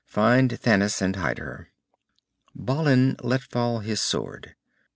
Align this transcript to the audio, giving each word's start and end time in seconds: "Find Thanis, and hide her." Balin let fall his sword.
"Find 0.07 0.49
Thanis, 0.59 0.99
and 0.99 1.15
hide 1.15 1.37
her." 1.37 1.69
Balin 2.55 3.17
let 3.21 3.43
fall 3.43 3.81
his 3.81 4.01
sword. 4.01 4.55